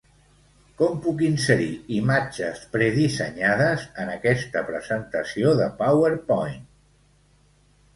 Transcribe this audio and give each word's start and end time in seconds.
Con 0.79 0.95
puc 1.03 1.21
inserir 1.27 1.67
imatges 1.99 2.65
predissenyades 2.77 3.87
en 4.07 4.13
aquesta 4.17 4.67
presentació 4.75 5.57
de 5.65 5.73
PowerPoint? 5.85 6.63